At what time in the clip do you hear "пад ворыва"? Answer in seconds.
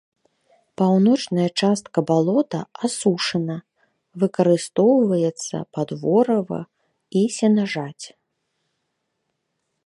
5.79-6.61